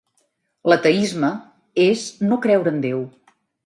[0.73, 1.31] L'ateisme
[1.87, 3.09] és no creure en Déu...